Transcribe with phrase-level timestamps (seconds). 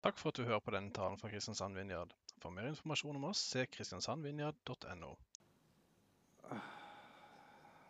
[0.00, 2.14] Takk for at du hører på denne talen fra Kristiansand Vinjard.
[2.40, 5.10] For mer informasjon om oss, se kristiansandvinjard.no.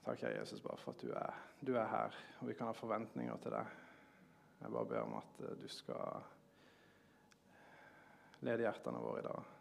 [0.05, 2.75] Takk, jeg, Jesus, bare for at du er, du er her, og vi kan ha
[2.75, 3.77] forventninger til deg.
[4.61, 6.25] Jeg bare ber om at eh, du skal
[8.43, 9.55] lede hjertene våre i dag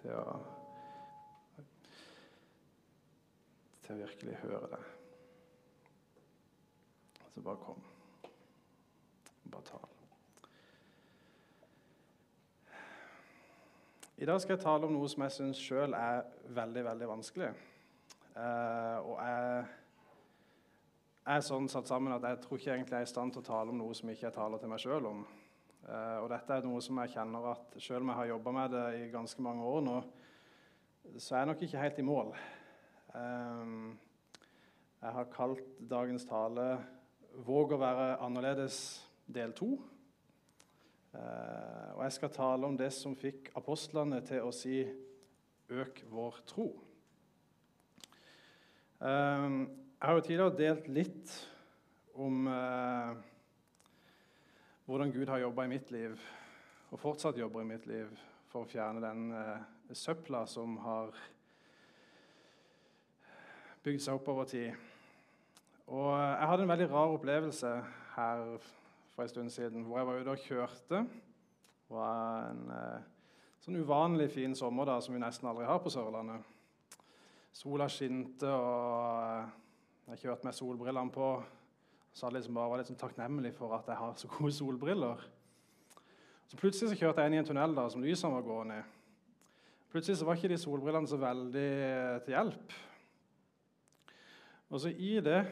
[0.00, 0.38] til å
[3.84, 4.80] til å virkelig høre det.
[7.34, 7.86] Så bare kom.
[9.48, 9.97] Bare tal.
[14.18, 17.48] I dag skal jeg tale om noe som jeg syns sjøl er veldig, veldig vanskelig.
[18.34, 19.60] Eh, og jeg
[21.34, 23.46] er sånn satt sammen at jeg tror ikke egentlig jeg er i stand til å
[23.46, 25.20] tale om noe som ikke jeg taler til meg sjøl om.
[25.86, 28.74] Eh, og dette er noe som jeg kjenner at selv om jeg har jobba med
[28.74, 29.94] det i ganske mange år nå,
[31.14, 32.34] så er jeg nok ikke helt i mål.
[33.14, 33.92] Um,
[34.98, 35.62] jeg har kalt
[35.94, 36.66] dagens tale
[37.38, 38.98] 'Våg å være annerledes'
[39.30, 39.76] del to.
[41.14, 44.82] Uh, og jeg skal tale om det som fikk apostlene til å si
[45.70, 46.74] 'øk vår tro'.
[49.00, 49.60] Um,
[50.00, 51.32] jeg har jo tidligere delt litt
[52.14, 53.16] om uh,
[54.84, 56.20] hvordan Gud har jobba i mitt liv,
[56.90, 58.12] og fortsatt jobber i mitt liv,
[58.48, 59.32] for å fjerne den
[59.92, 61.12] søpla som har
[63.82, 64.72] bygd seg opp over tid.
[65.88, 67.70] Og jeg hadde en veldig rar opplevelse
[68.16, 68.58] her
[69.18, 70.98] for en stund siden, hvor jeg var ute og kjørte.
[71.88, 73.06] Det var en eh,
[73.58, 76.44] sånn uvanlig fin sommer da, som vi nesten aldri har på Sørlandet.
[77.50, 81.30] Sola skinte, og jeg kjørte med solbrillene på.
[82.14, 85.24] Så jeg liksom bare var litt sånn takknemlig for at jeg har så gode solbriller.
[86.46, 88.84] Så Plutselig så kjørte jeg inn i en tunnel da, som lysene var gående i.
[89.90, 91.72] Plutselig så var ikke de solbrillene så veldig
[92.22, 92.76] til hjelp.
[94.70, 95.42] Og så i det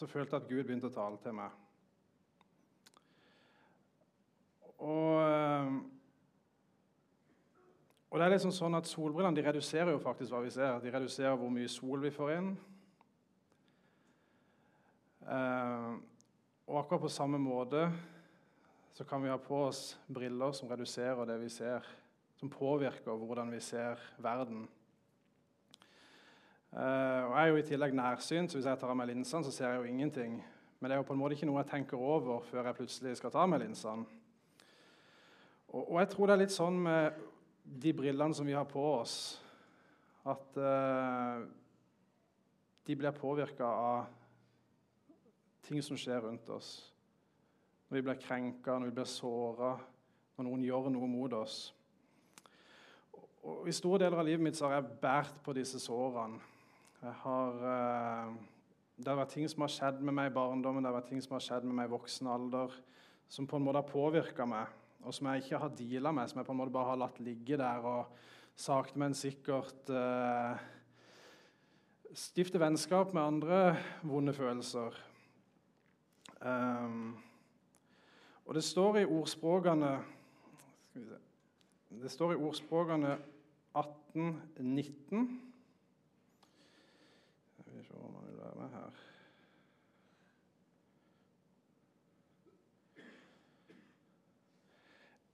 [0.00, 1.60] så følte jeg at Gud begynte å tale til meg.
[4.78, 5.74] Og, eh,
[8.10, 10.80] og det er liksom sånn at Solbrillene de reduserer jo faktisk hva vi ser.
[10.82, 12.50] De reduserer hvor mye sol vi får inn.
[15.24, 15.92] Eh,
[16.66, 17.88] og akkurat på samme måte
[18.94, 21.82] så kan vi ha på oss briller som reduserer det vi ser,
[22.38, 24.68] som påvirker hvordan vi ser verden.
[26.74, 29.46] Uh, og Jeg er jo i tillegg nærsynt, så hvis jeg tar av meg linsene,
[29.46, 30.40] så ser jeg jo ingenting.
[30.78, 33.16] Men det er jo på en måte ikke noe jeg tenker over før jeg plutselig
[33.18, 34.06] skal ta av meg linsene.
[35.74, 37.16] Og, og, jeg tror det er litt sånn med
[37.82, 39.14] de brillene som vi har på oss,
[40.30, 41.42] at uh,
[42.86, 44.04] de blir påvirka av
[45.66, 46.76] ting som skjer rundt oss.
[47.88, 49.72] Når vi blir krenka, når vi blir såra,
[50.36, 51.58] når noen gjør noe mot oss.
[53.42, 56.38] Og I store deler av livet mitt har jeg båret på disse sårene.
[57.24, 58.30] Har, eh,
[58.96, 61.20] det har vært ting som har skjedd med meg i barndommen, det har vært ting
[61.24, 62.72] som har skjedd med meg i voksen alder,
[63.28, 64.70] som på en måte har påvirka meg,
[65.04, 67.20] og som jeg ikke har deala med, som jeg på en måte bare har latt
[67.20, 68.16] ligge der og
[68.56, 70.64] sakte, men sikkert eh,
[72.14, 73.60] stifte vennskap med andre
[74.02, 74.96] vonde følelser.
[76.44, 77.16] Um,
[78.44, 79.92] og det står i ordspråkene
[82.02, 83.14] Det står i ordspråkene
[83.80, 85.40] 1819
[87.74, 88.90] vi se om han vil være med her.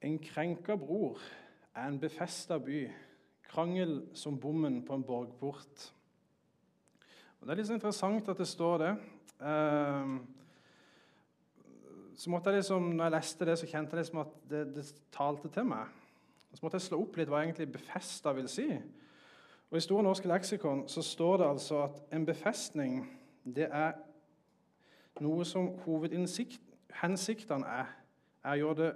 [0.01, 1.21] En krenka bror
[1.75, 2.87] er en befesta by,
[3.51, 5.93] krangel som bommen på en borgport.
[7.41, 8.93] Og det er litt så interessant at det står det.
[9.45, 10.15] Ehm,
[12.17, 14.85] så måtte jeg liksom, når jeg leste det, så kjente jeg liksom at det, det
[15.13, 15.87] talte til meg.
[16.53, 18.69] Så måtte jeg slå opp litt hva egentlig 'befesta' vil si.
[19.71, 23.93] Og I Store norske leksikon så står det altså at en befestning det er
[25.21, 27.87] noe som hovedhensiktene er,
[28.45, 28.95] er å gjøre det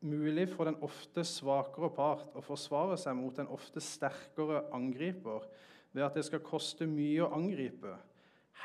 [0.00, 5.46] mulig for den ofte svakere part å forsvare seg mot den ofte sterkere angriper
[5.94, 7.96] ved at det skal koste mye å angripe,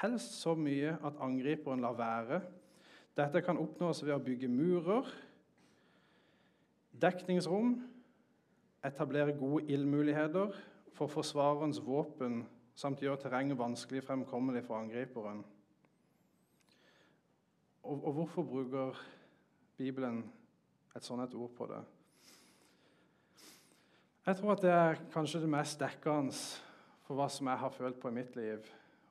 [0.01, 2.41] helst så mye at angriperen lar være.
[3.17, 5.09] Dette kan oppnås ved å bygge murer,
[7.01, 7.77] dekningsrom,
[8.83, 10.53] etablere gode ildmuligheter
[10.93, 12.43] for forsvarerens våpen
[12.77, 15.43] samt gjøre terrenget vanskelig fremkommelig for angriperen.
[17.83, 18.99] Og, og hvorfor bruker
[19.77, 20.23] Bibelen
[20.95, 21.81] et sånt et ord på det?
[24.25, 26.31] Jeg tror at det er kanskje det mest dekkende
[27.03, 28.69] for hva som jeg har følt på i mitt liv.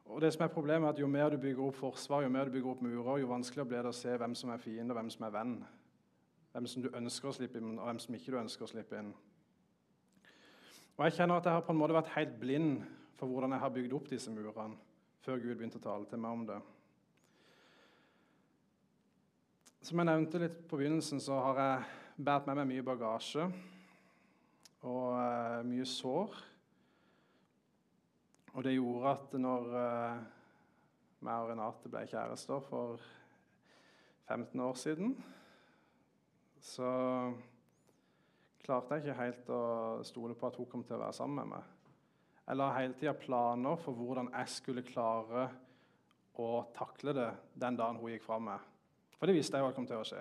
[0.09, 2.49] Og det som er problemet er at Jo mer du bygger opp forsvar, jo mer
[2.49, 4.99] du bygger opp murer, jo vanskeligere blir det å se hvem som er fiende, og
[4.99, 5.55] hvem som er venn.
[6.53, 8.99] Hvem som du ønsker å slippe inn, og hvem som ikke du ønsker å slippe
[8.99, 9.13] inn.
[10.97, 12.83] Og Jeg kjenner at jeg har på en måte vært helt blind
[13.17, 14.77] for hvordan jeg har bygd opp disse murene,
[15.21, 16.61] før Gud begynte å tale til meg om det.
[19.83, 21.87] Som jeg nevnte litt på begynnelsen, så har jeg
[22.23, 23.49] båret med meg mye bagasje
[24.87, 26.37] og uh, mye sår.
[28.53, 30.23] Og det gjorde at når uh,
[31.27, 33.03] meg og Renate ble kjærester for
[34.31, 35.17] 15 år siden,
[36.63, 36.95] så
[38.63, 39.63] klarte jeg ikke helt å
[40.07, 41.71] stole på at hun kom til å være sammen med meg.
[42.47, 45.49] Jeg la hele tida planer for hvordan jeg skulle klare
[46.39, 48.72] å takle det den dagen hun gikk fra meg.
[49.23, 50.21] For det visste jeg hva kom til å skje.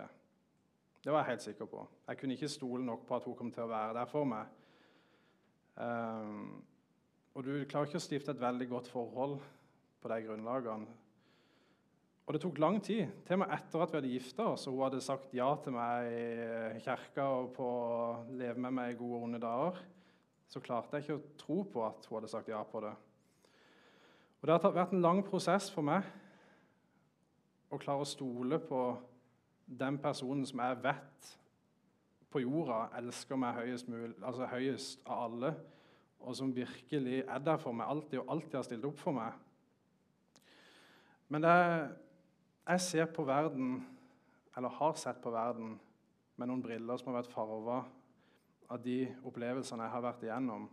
[1.02, 1.86] Det var jeg helt sikker på.
[2.06, 4.52] Jeg kunne ikke stole nok på at hun kom til å være der for meg.
[5.74, 6.60] Um,
[7.34, 9.40] og du klarer ikke å stifte et veldig godt forhold
[10.06, 10.94] på de grunnlagene.
[12.28, 14.78] Og det tok lang tid, til og med etter at vi hadde gifta oss og
[14.78, 16.14] hun hadde sagt ja til meg
[16.78, 19.82] i kirka og på å leve med meg i gode og onde dager,
[20.46, 22.94] så klarte jeg ikke å tro på at hun hadde sagt ja på det.
[24.38, 26.06] Og Det har vært en lang prosess for meg
[27.72, 28.82] å klare å stole på
[29.66, 31.30] den personen som jeg vet
[32.32, 35.54] på jorda elsker meg høyest, mulig, altså høyest av alle,
[36.22, 39.34] og som virkelig er der for meg alltid og alltid har stilt opp for meg.
[41.32, 41.56] Men det,
[42.68, 43.80] jeg ser på verden,
[44.56, 45.78] eller har sett på verden,
[46.36, 47.82] med noen briller som har vært farga
[48.72, 50.70] av de opplevelsene jeg har vært igjennom.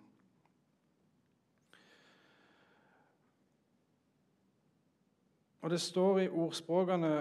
[5.62, 7.12] Og det står i ordspråkene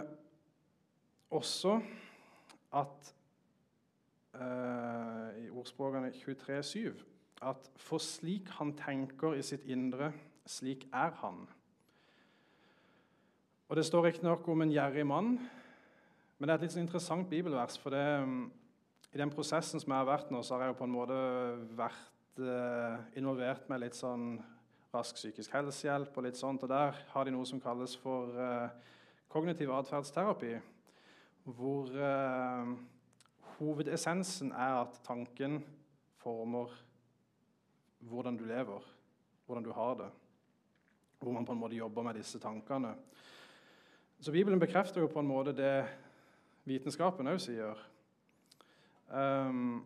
[1.34, 1.80] også
[2.78, 3.14] at
[4.38, 6.94] uh, I ordspråkene 23,7
[7.42, 10.12] at for slik han tenker i sitt indre,
[10.50, 11.44] slik er han.
[13.70, 15.38] Og Det står riktignok om en gjerrig mann,
[16.38, 17.78] men det er et litt sånn interessant bibelvers.
[17.78, 18.52] for det, um,
[19.14, 21.18] I den prosessen som jeg har vært nå, så har jeg jo på en måte
[21.76, 24.38] vært uh, involvert med litt sånn
[24.94, 26.64] rask psykisk helsehjelp og litt sånt.
[26.64, 28.70] Og der har de noe som kalles for uh,
[29.32, 30.54] kognitiv atferdsterapi.
[31.48, 32.74] Hvor uh,
[33.58, 35.62] hovedessensen er at tanken
[36.22, 36.74] former
[38.08, 38.84] hvordan du lever,
[39.46, 40.10] hvordan du har det.
[41.20, 42.94] Hvor man på en måte jobber med disse tankene.
[44.20, 45.86] Så Bibelen bekrefter jo på en måte det
[46.66, 47.80] vitenskapen òg sier.
[49.08, 49.86] Um,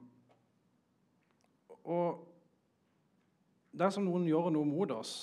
[1.83, 2.30] og
[3.71, 5.13] Dersom noen gjør noe mot oss,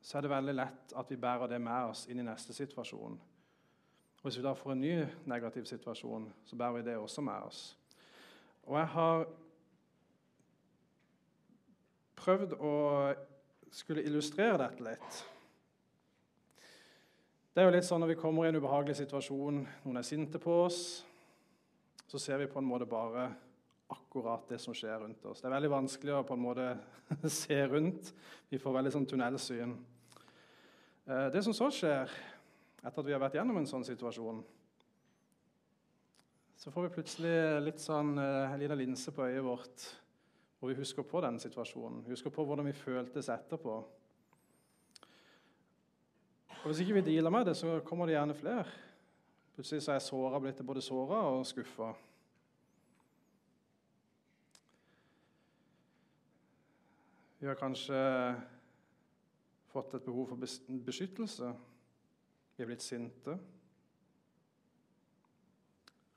[0.00, 3.18] så er det veldig lett at vi bærer det med oss inn i neste situasjon.
[4.20, 4.94] Og Hvis vi da får en ny
[5.28, 7.76] negativ situasjon, så bærer vi det også med oss.
[8.62, 9.26] Og jeg har
[12.20, 12.72] prøvd å
[13.72, 15.20] skulle illustrere dette litt.
[17.50, 20.38] Det er jo litt sånn Når vi kommer i en ubehagelig situasjon, noen er sinte
[20.38, 21.04] på oss,
[22.06, 23.30] så ser vi på en måte bare
[23.90, 25.40] akkurat det som skjer rundt oss.
[25.40, 26.68] Det er veldig vanskelig å på en måte
[27.40, 28.12] se rundt.
[28.50, 29.74] Vi får veldig sånn tunnelsyn.
[31.06, 32.10] Eh, det som så skjer
[32.80, 34.42] etter at vi har vært gjennom en sånn situasjon,
[36.60, 39.88] så får vi plutselig litt sånn, eh, en linse på øyet vårt
[40.60, 42.02] hvor vi husker på den situasjonen.
[42.04, 43.78] Husker på hvordan vi føltes etterpå.
[46.60, 48.66] Og Hvis ikke vi dealer med det, så kommer det gjerne flere.
[49.56, 51.94] Plutselig så er såra blitt både såra og skuffa.
[57.40, 57.96] Vi har kanskje
[59.72, 60.36] fått et behov for
[60.84, 61.54] beskyttelse.
[62.56, 63.38] Vi er blitt sinte,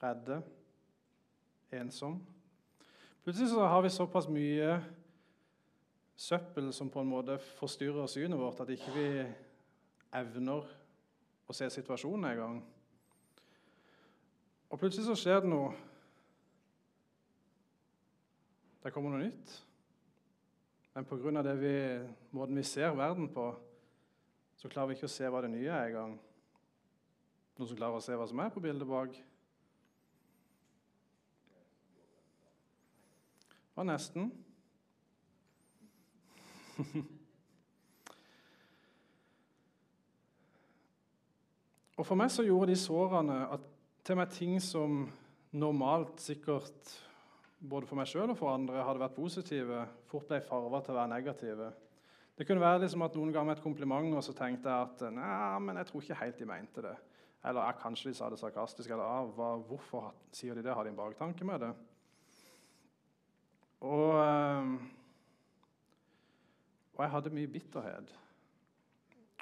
[0.04, 0.42] redde,
[1.80, 2.20] ensom.
[3.24, 4.76] Plutselig så har vi såpass mye
[6.20, 9.08] søppel som på en måte forstyrrer synet vårt, at ikke vi
[10.20, 10.68] evner
[11.48, 12.64] å se situasjonen engang.
[14.68, 15.72] Og plutselig så skjer det noe.
[18.84, 19.62] Det kommer noe nytt.
[20.94, 22.06] Men pga.
[22.32, 23.56] Måten vi ser verden på,
[24.58, 26.20] så klarer vi ikke å se hva det nye er engang.
[27.58, 29.12] Noen som klarer å se hva som er på bildet bak?
[33.74, 34.32] Var nesten.
[41.98, 43.62] og For meg så gjorde de sårene at
[44.04, 45.10] til meg ting som
[45.56, 46.92] normalt sikkert
[47.70, 51.00] både for meg sjøl og for andre hadde vært positive, fort ble farva til å
[51.00, 51.72] være negative.
[52.34, 55.04] Det kunne være liksom at noen ga meg et kompliment, og så tenkte jeg at
[55.14, 56.96] nei, men jeg tror ikke helt de mente det.
[57.44, 58.90] Eller jeg, kanskje de sa det sarkastisk.
[58.90, 60.74] Eller ah, hva, hvorfor sier de det?
[60.74, 61.72] Har de en baktanke med det?
[63.84, 64.78] Og, ehm,
[66.96, 68.14] og jeg hadde mye bitterhet.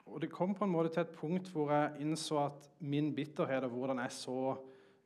[0.10, 3.68] Og det kom på en måte til et punkt hvor jeg innså at min bitterhet
[3.70, 4.40] og hvordan jeg så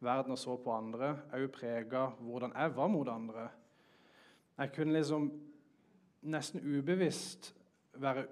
[0.06, 3.50] verden og så på andre, òg prega hvordan jeg var mot andre.
[4.56, 5.30] Jeg kunne liksom
[6.32, 7.52] nesten ubevisst
[8.02, 8.26] være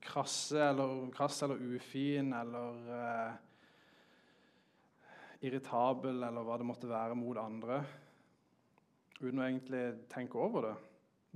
[0.00, 3.32] krasse eller, krass eller ufin eller eh,
[5.46, 7.80] irritabel eller hva det måtte være mot andre,
[9.20, 10.76] uten å egentlig tenke over det.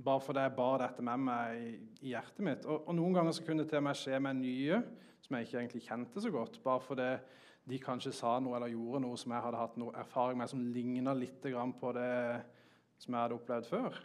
[0.05, 2.65] Bare fordi jeg bar dette med meg i, hjertet mitt.
[2.67, 4.81] Og, og, Noen ganger så kunne det til og med skje med nye
[5.23, 6.59] som jeg ikke egentlig kjente så godt.
[6.65, 7.09] Bare fordi
[7.65, 10.61] de kanskje sa noe eller gjorde noe som jeg hadde hatt noe erfaring med som
[10.73, 12.43] ligna litt på det
[13.01, 13.97] som jeg hadde opplevd før.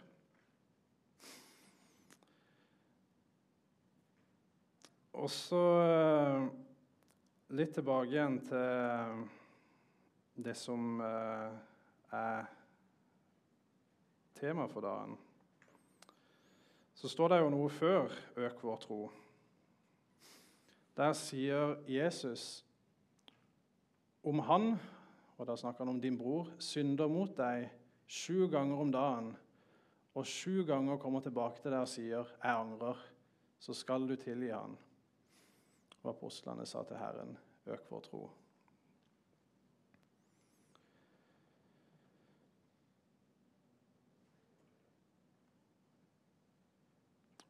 [5.21, 6.45] Og så eh,
[7.53, 9.25] litt tilbake igjen til
[10.41, 11.51] det som eh,
[12.17, 12.47] er
[14.39, 15.13] tema for dagen.
[16.95, 19.11] Så står det jo noe før 'øk vår tro'.
[20.97, 22.65] Der sier Jesus
[24.23, 24.75] om han,
[25.37, 27.69] og da snakker han om din bror, synder mot deg
[28.11, 29.31] sju ganger om dagen,
[30.13, 33.07] og sju ganger kommer tilbake til deg og sier 'jeg angrer',
[33.59, 34.77] så skal du tilgi han.
[36.03, 37.37] Og apostlene sa til Herren,
[37.67, 38.29] 'Øk vår tro'.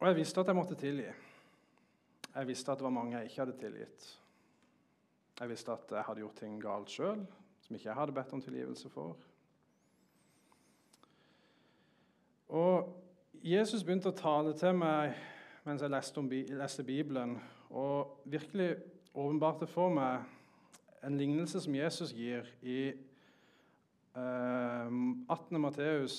[0.02, 1.12] Og jeg visste at jeg måtte tilgi.
[2.34, 4.21] Jeg visste at det var mange jeg ikke hadde tilgitt.
[5.42, 7.24] Jeg visste at jeg hadde gjort ting galt sjøl
[7.66, 9.16] som ikke jeg hadde bedt om tilgivelse for.
[12.52, 12.92] Og
[13.42, 15.16] Jesus begynte å tale til meg
[15.66, 17.36] mens jeg leste, om, leste Bibelen,
[17.74, 18.76] og virkelig
[19.14, 20.22] åpenbarte for meg
[21.02, 22.78] en lignelse som Jesus gir i
[24.14, 25.58] eh, 18.
[25.58, 26.16] Matteus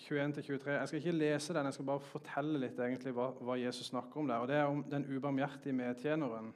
[0.00, 0.70] 21-23.
[0.78, 4.24] Jeg skal ikke lese den, jeg skal bare fortelle litt egentlig hva, hva Jesus snakker
[4.24, 4.40] om der.
[4.40, 6.54] og Det er om den ubarmhjertige medtjeneren.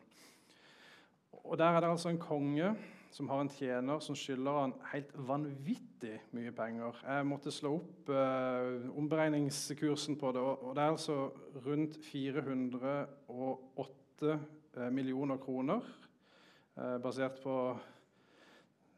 [1.47, 2.77] Og Der er det altså en konge
[3.11, 6.99] som har en tjener som skylder han helt vanvittig mye penger.
[7.07, 11.31] Jeg måtte slå opp eh, omberegningskursen på det, og, det er altså
[11.65, 15.81] rundt 408 eh, millioner kroner.
[16.77, 17.79] Eh, basert på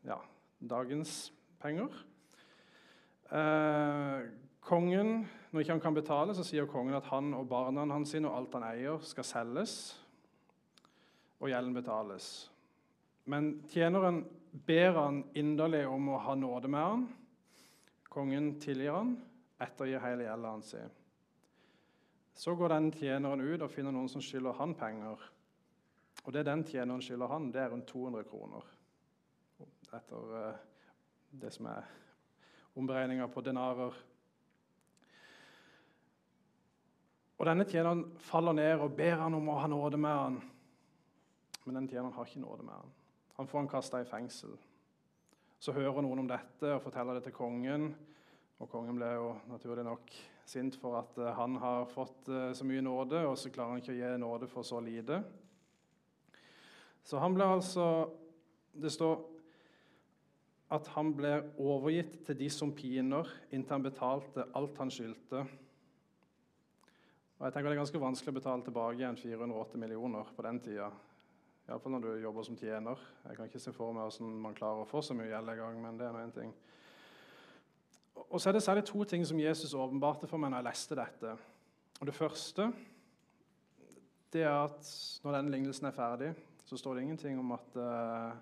[0.08, 0.18] ja,
[0.58, 1.88] dagens penger.
[3.30, 4.20] Eh,
[4.60, 8.34] kongen, Når ikke han kan betale, så sier kongen at han og barna hans og
[8.36, 9.96] alt han eier, skal selges,
[11.38, 12.28] og gjelden betales.
[13.28, 14.22] Men tjeneren
[14.66, 17.04] ber han inderlig om å ha nåde med han.
[18.08, 19.12] Kongen tilgir han,
[19.60, 20.72] ettergir hele gjelda hans.
[22.38, 25.28] Så går den tjeneren ut og finner noen som skylder han penger.
[26.24, 28.66] Og det den tjeneren skylder han, det er rundt 200 kroner.
[29.94, 30.58] Etter uh,
[31.30, 31.86] det som er
[32.78, 33.96] omberegninger på denarer.
[37.38, 40.38] Og Denne tjeneren faller ned og ber han om å ha nåde med han.
[41.68, 42.92] Men denne tjeneren har ikke nåde med han.
[43.36, 44.54] Han får han kasta i fengsel.
[45.60, 47.90] Så hører noen om dette og forteller det til kongen.
[48.58, 50.08] Og Kongen ble jo naturlig nok
[50.48, 53.82] sint for at eh, han har fått eh, så mye nåde, og så klarer han
[53.82, 55.20] ikke å gi nåde for så lite.
[57.04, 57.84] Så han ble altså
[58.78, 59.20] Det står
[60.74, 65.44] at han ble overgitt til de som piner, inntil han betalte alt han skyldte.
[67.38, 70.60] Og jeg tenker Det er ganske vanskelig å betale tilbake igjen 408 millioner på den
[70.62, 70.90] tida.
[71.68, 73.00] Iallfall når du jobber som tjener.
[73.28, 75.58] Jeg kan ikke se for meg hvordan man klarer å få så mye gjeld en
[75.60, 75.80] gang.
[75.82, 76.52] men det er noe en ting.
[78.28, 80.96] Og så er det særlig to ting som Jesus åpenbarte for meg når jeg leste
[80.96, 81.34] dette.
[82.00, 82.72] Og Det første
[84.32, 84.88] det er at
[85.24, 86.34] når denne lignelsen er ferdig,
[86.64, 88.32] så står det ingenting om at uh,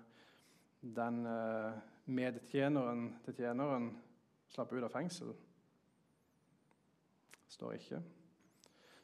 [0.81, 3.89] den uh, medtjeneren til tjeneren
[4.51, 5.31] slapp ut av fengsel?
[7.47, 8.01] Det Står ikke.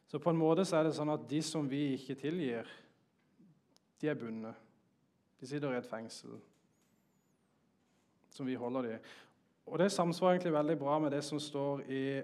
[0.07, 2.67] Så på en måte så er det sånn at de som vi ikke tilgir,
[4.03, 4.55] de er bundet.
[5.39, 6.35] De sitter i et fengsel
[8.33, 9.11] som vi holder dem.
[9.65, 12.21] Og Det samsvarer egentlig veldig bra med det som står i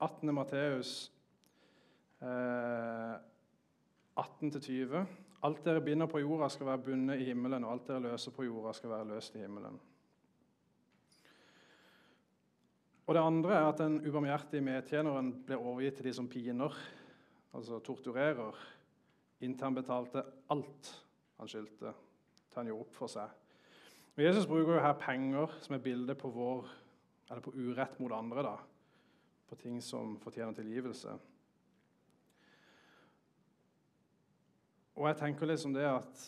[0.00, 0.34] 18.
[0.34, 0.92] Matteus
[2.22, 3.16] eh,
[4.16, 5.02] 18-20.
[5.44, 8.46] Alt dere binder på jorda, skal være bundet i himmelen, og alt dere løser på
[8.46, 9.76] jorda, skal være løst i himmelen.
[13.06, 16.72] Og Det andre er at den ubarmhjertige medtjeneren blir overgitt til de som piner,
[17.54, 18.56] altså torturerer,
[19.40, 20.92] inntil han betalte alt
[21.36, 21.92] han skyldte,
[22.48, 23.32] til han gjorde opp for seg.
[24.16, 26.68] Og Jesus bruker jo her penger som er bilde på, vår,
[27.44, 28.42] på urett mot andre.
[28.42, 28.56] da,
[29.48, 31.18] På ting som fortjener tilgivelse.
[34.96, 36.22] Og jeg tenker liksom det at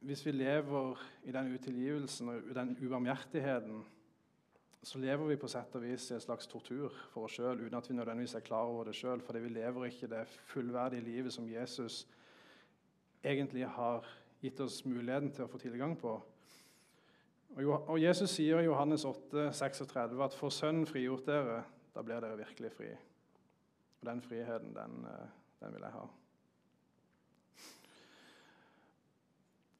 [0.00, 3.82] hvis vi lever i den utilgivelsen og den ubarmhjertigheten,
[4.82, 7.76] så lever vi på sett og vis i en slags tortur for oss sjøl uten
[7.76, 11.34] at vi nødvendigvis er klar over det sjøl, fordi vi lever ikke det fullverdige livet
[11.34, 12.06] som Jesus
[13.22, 14.06] egentlig har
[14.40, 16.14] gitt oss muligheten til å få tilgang på.
[17.60, 22.38] Og Jesus sier i Johannes 8, 36 at 'for Sønnen frigjort dere, da blir dere
[22.38, 22.96] virkelig fri'.
[24.00, 25.28] Og Den friheten, den, eh,
[25.60, 26.08] den vil jeg ha.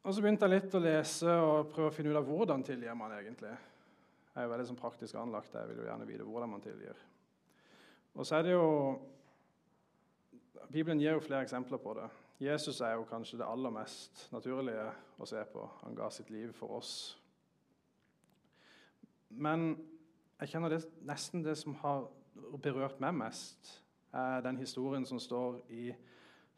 [0.03, 2.95] Og så begynte jeg litt å lese og prøve å finne ut av hvordan tilgir
[2.95, 3.57] man egentlig.
[4.35, 5.55] Jeg er jo veldig sånn praktisk anlagt.
[5.55, 6.97] Jeg vil jo gjerne vite hvordan man tilgir.
[8.15, 9.01] Og så er det jo
[10.71, 12.09] Bibelen gir jo flere eksempler på det.
[12.41, 14.87] Jesus er jo kanskje det aller mest naturlige
[15.21, 15.67] å se på.
[15.83, 16.95] Han ga sitt liv for oss.
[19.29, 19.75] Men
[20.41, 22.07] jeg kjenner det, nesten det som har
[22.63, 23.75] berørt meg mest,
[24.17, 25.91] er den historien som står i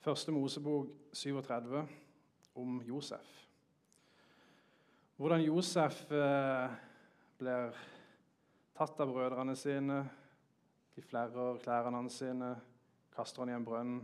[0.02, 1.82] Første Mosebok 37
[2.58, 3.26] om Josef.
[5.18, 6.72] Hvordan Josef eh,
[7.38, 7.76] blir
[8.74, 10.00] tatt av brødrene sine,
[10.94, 12.54] de flerrer klærne hans sine,
[13.14, 14.00] kaster han i en brønn,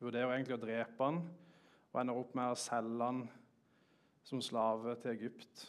[0.00, 1.20] vurderer egentlig å drepe han,
[1.90, 3.24] og ender opp med å selge han
[4.26, 5.66] som slave til Egypt.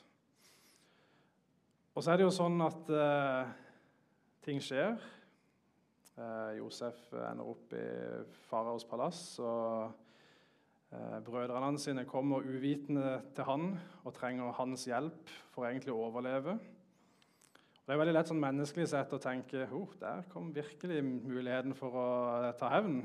[1.96, 3.50] Og så er det jo sånn at eh,
[4.46, 4.96] ting skjer.
[6.16, 7.88] Eh, Josef ender opp i
[8.48, 9.24] faraos palass.
[9.44, 9.90] og
[10.94, 13.74] eh, Brødrene sine kommer uvitende til han
[14.06, 16.56] og trenger hans hjelp for egentlig å overleve.
[16.56, 21.76] Og det er veldig lett sånn menneskelig sett å tenke oh, der kom virkelig muligheten
[21.76, 22.08] for å
[22.56, 23.02] ta hevn.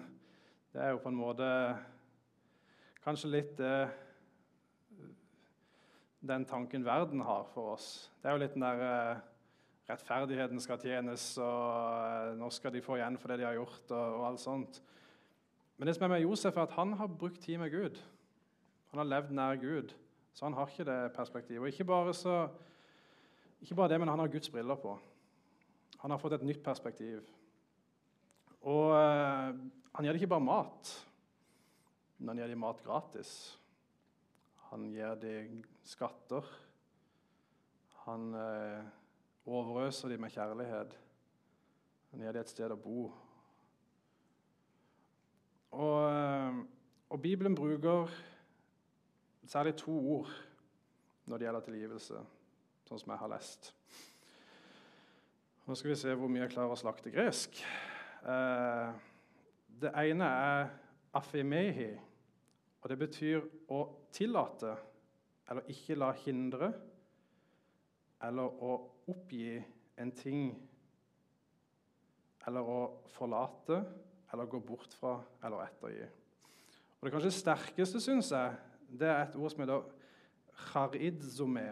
[0.76, 1.46] Det er jo på en måte
[3.00, 3.92] kanskje litt eh,
[6.20, 7.86] den tanken verden har for oss.
[8.20, 9.22] Det er jo litt den der eh,
[9.88, 11.62] rettferdigheten skal tjenes, og
[12.02, 13.86] eh, nå skal de få igjen for det de har gjort.
[13.88, 14.82] og, og alt sånt.
[15.78, 17.96] Men det som er med Josef, er at han har brukt tid med Gud.
[18.92, 19.96] Han har levd nær Gud,
[20.36, 21.62] så han har ikke det perspektivet.
[21.62, 22.50] Og ikke bare, så,
[23.64, 24.92] ikke bare det, men han har Guds briller på.
[26.04, 27.24] Han har fått et nytt perspektiv.
[28.66, 29.58] Og eh,
[29.94, 30.90] han gir dem ikke bare mat,
[32.18, 33.30] men han gir dem mat gratis.
[34.72, 36.48] Han gir dem skatter.
[38.06, 38.82] Han eh,
[39.46, 40.98] overøser dem med kjærlighet.
[42.10, 43.06] Han gir dem et sted å bo.
[45.76, 46.60] Og, eh,
[47.08, 48.10] og, Bibelen bruker
[49.46, 50.30] særlig to ord
[51.26, 52.20] når det gjelder tilgivelse,
[52.88, 53.74] sånn som jeg har lest.
[55.66, 57.62] Nå skal vi se hvor mye jeg klarer å slakte gresk.
[58.26, 58.94] Eh,
[59.80, 60.68] det ene er
[61.14, 61.92] afimehi,
[62.82, 63.80] og det betyr å
[64.14, 64.72] tillate
[65.46, 66.72] eller ikke la hindre
[68.26, 68.72] eller å
[69.12, 69.60] oppgi
[70.02, 70.48] en ting
[72.46, 72.80] eller å
[73.14, 73.78] forlate
[74.32, 76.08] eller gå bort fra eller ettergi.
[76.96, 78.56] Og Det kanskje sterkeste, syns jeg,
[78.90, 79.86] det er et ord som heter
[80.72, 81.68] charidzome.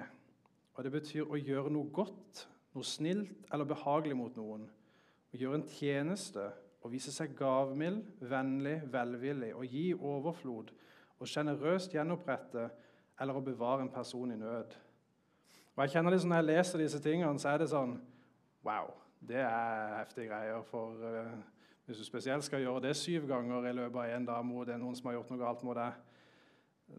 [0.75, 4.69] Og Det betyr å gjøre noe godt, noe snilt eller behagelig mot noen.
[5.35, 6.47] Å gjøre en tjeneste,
[6.85, 10.69] og vise seg gavmild, vennlig, velvillig, og gi overflod,
[11.19, 12.69] og sjenerøst gjenopprette
[13.19, 14.77] eller å bevare en person i nød.
[15.75, 17.97] Og jeg kjenner det sånn, Når jeg leser disse tingene, så er det sånn
[18.65, 20.63] Wow, det er heftige greier.
[20.71, 21.33] For uh,
[21.87, 24.95] hvis du spesielt skal gjøre det syv ganger i løpet av en dag mot noen
[24.95, 25.99] som har gjort noe galt mot deg,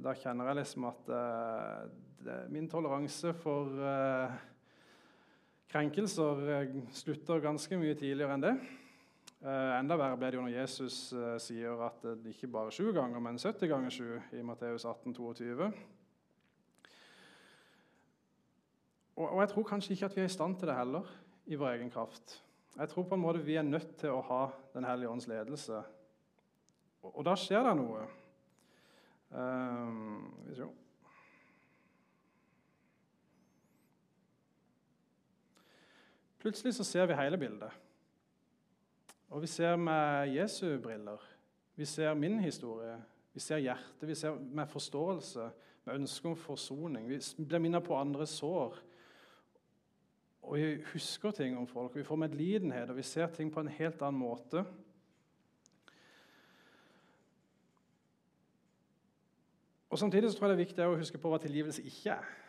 [0.03, 1.87] da kjenner jeg liksom at uh,
[2.25, 4.35] det, min toleranse for uh,
[5.75, 8.53] krenkelser slutter ganske mye tidligere enn det.
[9.43, 10.99] enda verre ble det jo når Jesus
[11.43, 15.67] sier at det ikke bare sju ganger, men 70 ganger sju i Matteus 18, 22.
[19.15, 21.11] Og, og jeg tror kanskje ikke at vi er i stand til det heller
[21.45, 22.37] i vår egen kraft.
[22.77, 24.41] Jeg tror på en måte vi er nødt til å ha
[24.75, 25.83] Den hellige ånds ledelse.
[27.03, 28.07] Og, og da skjer det noe.
[29.35, 30.73] Um, vi ser.
[36.45, 37.71] Plutselig så ser vi hele bildet.
[39.33, 41.23] Og vi ser med Jesu briller.
[41.75, 42.99] Vi ser min historie.
[43.33, 45.47] Vi ser hjertet, vi ser med forståelse,
[45.85, 47.09] med ønske om forsoning.
[47.09, 48.77] Vi blir minnet på andres sår.
[50.45, 53.73] Og vi husker ting om folk, vi får medlidenhet, og vi ser ting på en
[53.79, 54.61] helt annen måte.
[59.89, 62.44] Og Samtidig så tror jeg det er viktig å huske på hva tilgivelse ikke er.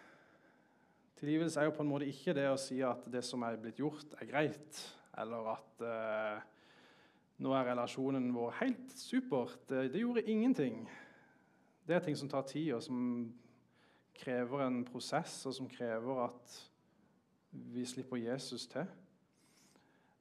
[1.17, 3.81] Tilgivelse er jo på en måte ikke det å si at det som er blitt
[3.81, 4.83] gjort, er greit,
[5.17, 6.45] eller at eh,
[7.41, 9.63] nå er relasjonen vår helt supert.
[9.69, 10.83] Det, det gjorde ingenting.
[11.89, 13.01] Det er ting som tar tid, og som
[14.17, 16.61] krever en prosess, og som krever at
[17.73, 18.85] vi slipper Jesus til.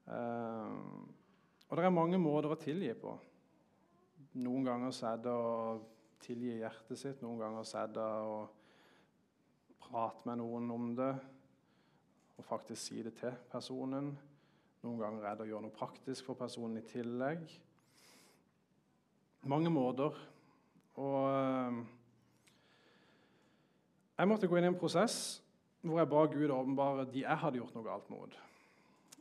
[0.08, 0.75] Eh,
[1.65, 3.17] og det er mange måter å tilgi på.
[4.45, 5.79] Noen ganger så er det å
[6.23, 8.45] tilgi hjertet sitt, noen ganger så er det å
[9.85, 11.13] prate med noen om det
[12.35, 14.11] og faktisk si det til personen.
[14.83, 17.45] Noen ganger er det å gjøre noe praktisk for personen i tillegg.
[19.49, 20.17] Mange måter.
[20.99, 21.79] Og uh,
[24.15, 25.41] jeg måtte gå inn i en prosess
[25.85, 28.37] hvor jeg ba Gud åpenbare de jeg hadde gjort noe galt mot.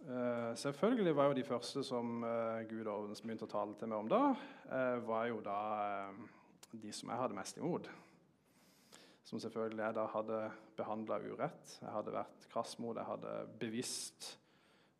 [0.05, 2.89] Uh, selvfølgelig var jo de første som uh, Gud
[3.25, 4.23] begynte å tale til meg om da,
[4.69, 5.59] uh, var jo da
[6.73, 7.89] de som jeg hadde mest imot.
[9.25, 10.41] Som selvfølgelig jeg da hadde
[10.77, 11.79] behandla urett.
[11.81, 14.35] Jeg hadde vært krass mot, jeg hadde bevisst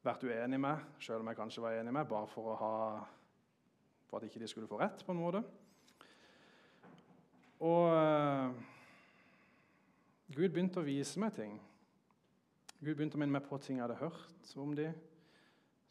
[0.05, 2.73] vært uenig med, selv om jeg kanskje var enig med, bare for, ha,
[4.09, 5.05] for at ikke de skulle få rett.
[5.05, 5.45] på en måte.
[7.65, 8.53] Og uh,
[10.35, 11.59] Gud begynte å vise meg ting.
[12.81, 14.91] Gud begynte å minne meg på ting jeg hadde hørt om de.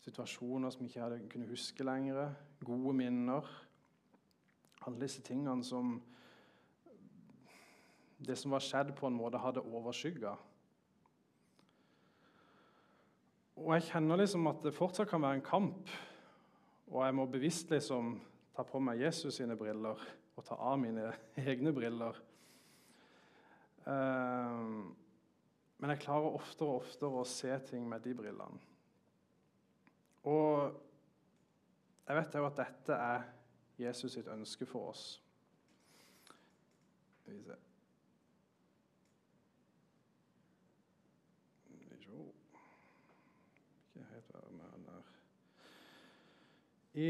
[0.04, 2.34] Situasjoner som jeg ikke hadde kunnet huske lenger.
[2.66, 3.48] Gode minner.
[4.84, 5.96] Alle disse tingene som
[8.24, 10.34] Det som var skjedd, på en måte hadde overskygga.
[13.60, 15.92] Og jeg kjenner liksom at det fortsatt kan være en kamp,
[16.88, 18.16] og jeg må bevisst liksom
[18.56, 20.00] ta på meg Jesus sine briller
[20.34, 21.12] og ta av mine
[21.52, 22.18] egne briller.
[23.84, 24.88] Uh,
[25.84, 28.62] men jeg klarer oftere og oftere å se ting med de brillene.
[30.24, 30.80] Og
[32.08, 33.28] jeg vet jo at dette er
[33.80, 35.04] Jesus sitt ønske for oss.
[37.20, 37.60] Skal vi se
[43.94, 45.02] Ikke helt være med han der.
[46.94, 47.10] I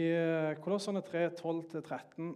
[0.64, 2.34] Kolossene 3, 12-13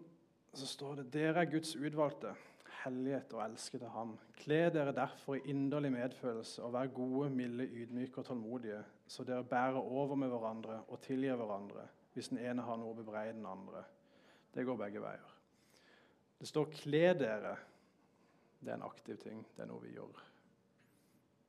[0.57, 2.33] så står det dere er Guds utvalgte
[2.81, 4.17] hellighet og elskede ham.
[4.35, 9.47] Kle dere derfor i inderlig medfølelse og vær gode, milde, ydmyke og tålmodige, så dere
[9.47, 13.45] bærer over med hverandre og tilgir hverandre hvis den ene har noe å bebreide den
[13.47, 13.83] andre.
[14.53, 15.33] Det går begge veier.
[16.39, 17.57] Det står 'kle dere'.
[18.59, 19.45] Det er en aktiv ting.
[19.55, 20.23] Det er noe vi gjør.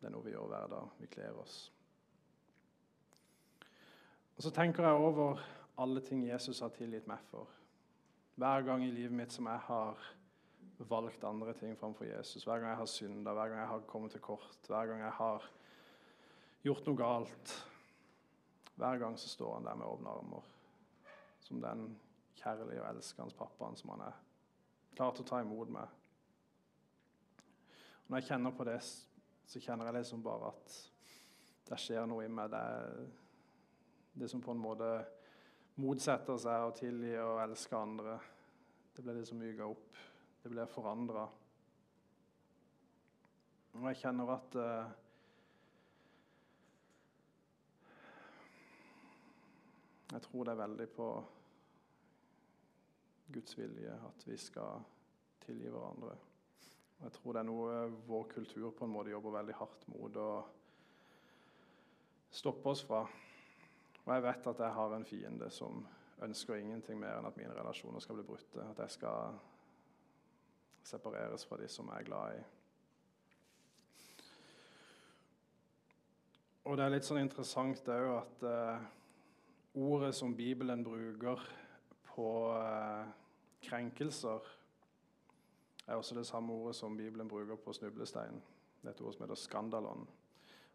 [0.00, 0.88] Det er noe vi gjør hver dag.
[0.98, 1.72] Vi kler oss.
[4.37, 7.50] Og Så tenker jeg over alle ting Jesus har tilgitt meg for.
[8.38, 10.06] Hver gang i livet mitt som jeg har
[10.78, 12.44] valgt andre ting framfor Jesus.
[12.44, 15.14] Hver gang jeg har synda, hver gang jeg har kommet til kort, hver gang jeg
[15.18, 15.46] har
[16.66, 17.54] gjort noe galt.
[18.78, 20.50] Hver gang så står han der med åpne armer,
[21.40, 21.88] som den
[22.38, 24.18] kjærlige og elskende pappaen som han er.
[24.94, 25.94] Klar til å ta imot meg.
[28.04, 28.78] Og når jeg kjenner på det,
[29.48, 30.76] så kjenner jeg liksom bare at
[31.68, 32.50] det skjer noe i meg.
[32.50, 33.08] Det er
[34.18, 34.92] det som på en måte
[35.78, 38.16] motsetter seg å tilgi og elske andre.
[38.94, 39.98] Det blir liksom myka opp.
[40.42, 41.26] Det blir forandra.
[43.78, 44.96] Og jeg kjenner at uh,
[50.08, 51.06] Jeg tror det er veldig på
[53.28, 54.86] Guds vilje at vi skal
[55.42, 56.14] tilgi hverandre.
[56.96, 57.74] Og jeg tror det er noe
[58.08, 60.30] vår kultur på en måte jobber veldig hardt mot å
[62.40, 63.02] stoppe oss fra.
[64.09, 65.83] Og jeg vet at jeg har en fiende som
[66.25, 68.62] ønsker ingenting mer enn at mine relasjoner skal bli brutte.
[68.64, 69.35] At jeg skal
[70.88, 72.47] separeres fra de som jeg er glad i.
[76.64, 78.87] Og det er litt sånn interessant òg at eh,
[79.85, 81.44] ordet som Bibelen bruker
[82.09, 83.12] på eh,
[83.68, 84.49] krenkelser,
[85.85, 88.40] er også det samme ordet som Bibelen bruker på snublestein.
[88.81, 90.09] Det er et ord som heter skandalon.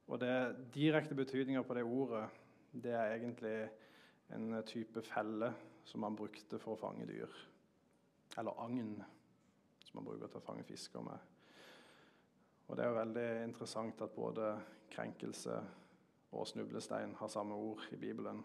[0.05, 0.37] Og det
[0.73, 2.25] direkte betydninga på det ordet,
[2.73, 3.69] det er egentlig
[4.33, 5.53] en type felle
[5.85, 7.29] som man brukte for å fange dyr.
[8.37, 8.95] Eller agn
[9.83, 11.29] som man bruker til å fange fisker med.
[12.67, 14.55] Og Det er jo veldig interessant at både
[14.89, 15.59] krenkelse
[16.33, 18.43] og snublestein har samme ord i Bibelen.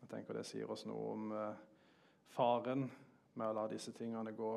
[0.00, 1.56] Jeg tenker Det sier oss noe om eh,
[2.34, 2.90] faren
[3.34, 4.52] med å la disse tingene gå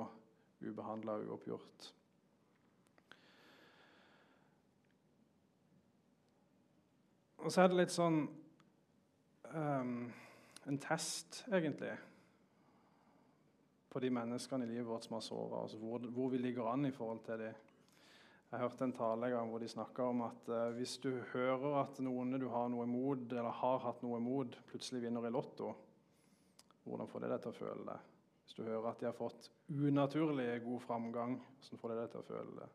[0.63, 1.93] ubehandla og uoppgjort.
[7.43, 8.42] Og så er det litt sånn
[9.55, 10.11] um,
[10.65, 11.93] en test, egentlig
[13.93, 16.85] på de menneskene i livet vårt som har såra altså hvor, hvor, vi ligger an
[16.85, 17.59] i forhold til dem.
[18.51, 21.79] Jeg hørte en tale en gang hvor de snakka om at uh, hvis du hører
[21.83, 25.73] at noen du har noe imot, eller har hatt noe imot, plutselig vinner i Lotto,
[26.83, 27.99] hvordan får det deg til å føle det?
[28.43, 32.21] Hvis du hører at de har fått unaturlig god framgang, hvordan får det deg til
[32.21, 32.71] å føle det?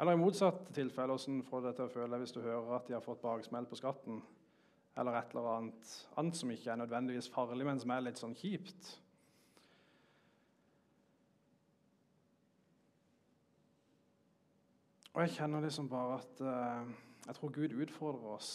[0.00, 2.76] Eller i motsatt tilfelle, hvordan får det deg til å føle det hvis du hører
[2.76, 4.20] at de har fått baksmell på skatten?
[5.00, 8.36] Eller et eller annet, annet som ikke er nødvendigvis farlig, men som er litt sånn
[8.36, 8.90] kjipt?
[15.14, 16.90] Og jeg kjenner liksom bare at uh,
[17.26, 18.50] jeg tror Gud utfordrer oss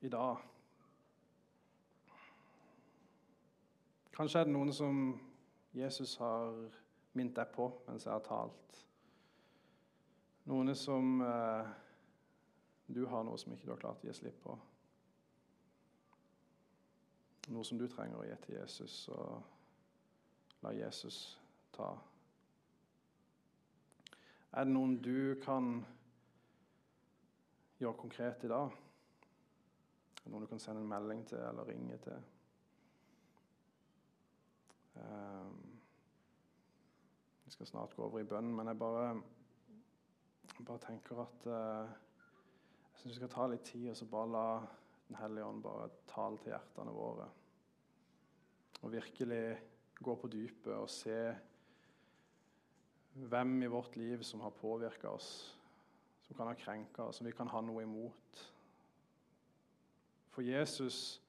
[0.00, 0.36] i dag.
[4.12, 5.00] Kanskje er det noen som
[5.74, 6.52] Jesus har
[7.16, 8.82] minnet deg på mens jeg har talt.
[10.52, 11.64] Noen som uh,
[12.86, 14.58] du har noe som ikke du har klart å gi slipp på.
[17.48, 21.24] Noe som du trenger å gi til Jesus, og la Jesus
[21.74, 21.90] ta
[24.52, 25.78] er det noen du kan
[27.80, 28.68] gjøre konkret i dag?
[28.68, 32.26] Er det noen du kan sende en melding til eller ringe til?
[35.00, 35.54] Um,
[37.46, 39.06] vi skal snart gå over i bønn, men jeg bare
[40.66, 44.44] bare tenker at eh, jeg synes vi skal ta litt tid og så bare la
[45.12, 47.26] Den hellige ånd bare tale til hjertene våre.
[48.80, 49.40] Og virkelig
[50.00, 51.16] gå på dypet og se
[53.28, 55.28] hvem i vårt liv som har påvirka oss,
[56.24, 58.40] som kan ha krenka oss, som vi kan ha noe imot.
[60.32, 61.20] For Jesus,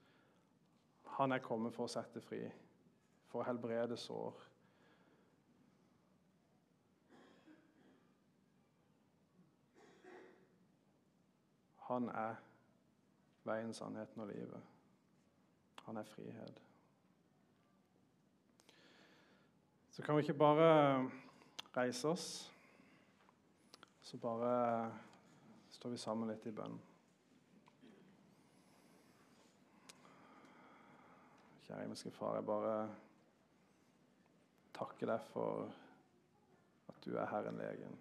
[1.17, 2.39] han er kommet for å sette fri,
[3.27, 4.39] for å helbrede sår.
[11.91, 12.39] Han er
[13.47, 14.61] veien, sannheten og livet.
[15.85, 16.61] Han er frihet.
[19.93, 21.09] Så kan vi ikke bare
[21.77, 22.27] reise oss,
[24.01, 24.91] så bare
[25.69, 26.79] står vi sammen litt i bønn.
[31.67, 32.77] Kjære himmelske Far, jeg bare
[34.73, 35.67] takker deg for
[36.89, 37.99] at du er Herren legen.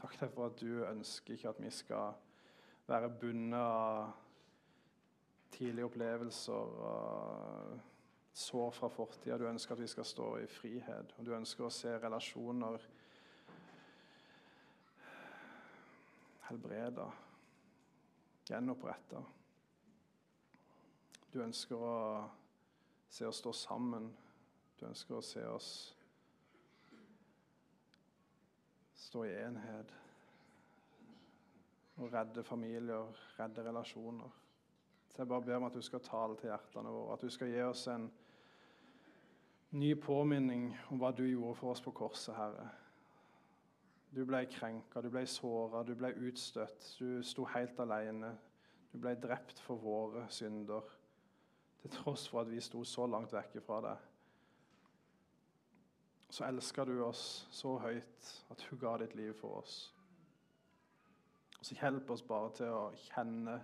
[0.00, 2.18] Takk deg for at du ønsker ikke at vi skal
[2.90, 4.12] være bundet av
[5.50, 7.80] tidlige opplevelser og
[8.32, 9.38] sår fra fortida.
[9.38, 12.86] Du ønsker at vi skal stå i frihet, og du ønsker å se relasjoner
[16.50, 17.06] helbreda,
[18.48, 19.22] gjenoppretta.
[21.30, 21.96] Du ønsker å
[23.10, 24.10] se oss stå sammen.
[24.80, 25.70] Du ønsker å se oss
[28.98, 29.94] stå i enhet
[32.00, 34.36] og redde familier, redde relasjoner.
[35.10, 37.50] Så jeg bare ber om at du skal tale til hjertene våre, at du skal
[37.50, 38.06] gi oss en
[39.70, 42.68] ny påminning om hva du gjorde for oss på korset, Herre.
[44.10, 46.86] Du ble krenka, du ble såra, du ble utstøtt.
[46.98, 48.32] Du sto helt alene.
[48.90, 50.86] Du ble drept for våre synder,
[51.80, 54.08] til tross for at vi sto så langt vekk fra deg.
[56.30, 59.78] Så elska du oss så høyt at du ga ditt liv for oss.
[61.62, 63.60] Så hjelp oss bare til å kjenne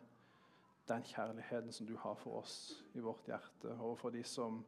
[0.88, 4.60] den kjærligheten som du har for oss i vårt hjerte, og for de som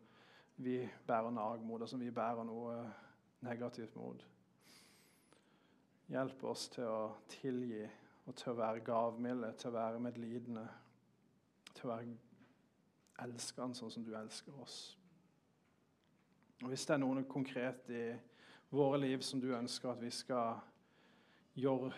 [0.56, 2.74] vi bærer nag mot, og som vi bærer noe
[3.46, 4.24] negativt mot.
[6.08, 7.84] Hjelp oss til å tilgi
[8.26, 10.64] og til å være gavmilde, til å være medlidende,
[11.74, 12.16] til å være
[13.24, 14.78] elskende sånn som du elsker oss.
[16.62, 18.06] Og Hvis det er noe konkret i
[18.74, 20.58] våre liv som du ønsker at vi skal
[21.54, 21.92] gjøre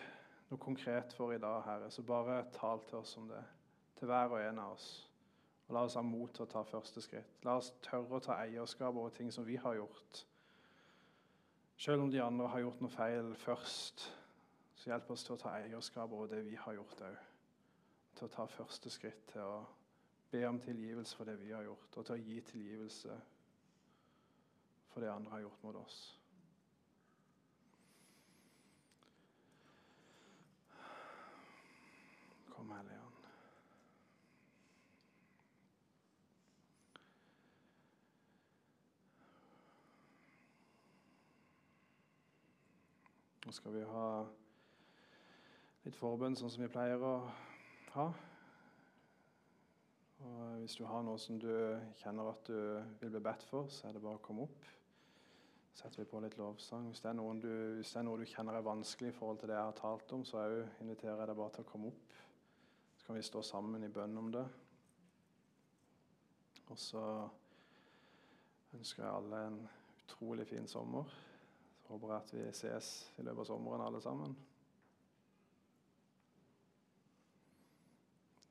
[0.51, 3.41] noe konkret for i dag, Herre, så bare tal til oss om det
[3.99, 4.89] til hver og en av oss.
[5.67, 7.37] Og La oss ha mot til å ta første skritt.
[7.47, 10.25] La oss tørre å ta eierskap over ting som vi har gjort.
[11.81, 14.03] Selv om de andre har gjort noe feil først,
[14.75, 17.15] så hjelp oss til å ta eierskap over det vi har gjort òg.
[18.17, 19.61] Til å ta første skritt til å
[20.31, 23.19] be om tilgivelse for det vi har gjort, og til å gi tilgivelse
[24.91, 26.01] for det andre har gjort mot oss.
[32.51, 33.20] Kom, Hellige
[43.51, 44.03] Nå skal vi ha
[45.83, 47.09] litt forbønn, sånn som vi pleier å
[47.97, 48.05] ha.
[50.23, 51.49] Og hvis du har noe som du
[51.99, 52.55] kjenner at du
[53.01, 54.69] vil bli bedt for, så er det bare å komme opp.
[55.65, 56.85] Så setter vi på litt lovsang.
[56.93, 57.11] Hvis det,
[57.43, 57.49] du,
[57.81, 60.13] hvis det er noe du kjenner er vanskelig i forhold til det jeg har talt
[60.15, 62.15] om, så jeg inviterer jeg deg bare til å komme opp.
[63.01, 64.45] Så kan vi stå sammen i bønn om det.
[66.69, 67.03] Og så
[68.79, 69.59] ønsker jeg alle en
[70.05, 71.11] utrolig fin sommer.
[71.91, 74.35] Håper at vi ses i løpet av sommeren, alle sammen.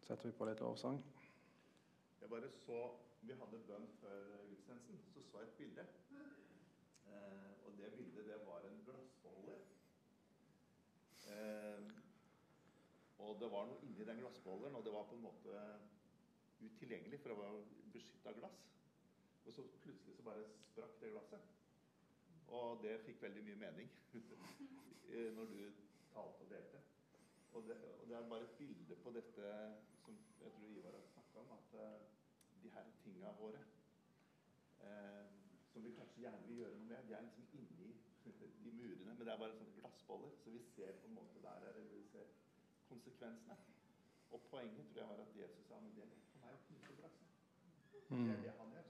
[0.05, 0.99] Setter vi på litt lovsang.
[2.21, 2.81] Jeg bare så
[3.21, 5.01] Vi hadde bønn før gudstjenesten.
[5.15, 5.87] Så så jeg et bilde.
[7.13, 9.61] Eh, og det bildet, det var en glassbeholder.
[11.29, 11.91] Eh,
[13.19, 15.65] og det var noe inni den glassbeholderen, og det var på en måte
[16.61, 17.61] utilgjengelig, for det var
[17.93, 18.61] beskytta glass.
[19.47, 21.60] Og så plutselig så bare sprakk det glasset.
[22.59, 23.91] Og det fikk veldig mye mening
[25.37, 25.61] når du
[26.15, 26.81] talte og delte.
[27.53, 29.53] Og det, og det, er bare et bilde på dette
[30.05, 33.63] som jeg tror Ivar har snakka om, at uh, de her tinga våre
[34.85, 35.27] eh,
[35.73, 37.91] som vi kanskje gjerne vil gjøre noe med, de er liksom inni
[38.65, 40.35] de murene, men det er bare sånne glassboller.
[40.45, 42.29] Så vi ser på en måte der er vi ser
[42.89, 43.57] konsekvensene.
[44.31, 46.99] Og poenget tror jeg var at Jesus sa men det er for meg å knuse
[47.01, 47.39] glasset.
[48.11, 48.90] Det er det han gjør.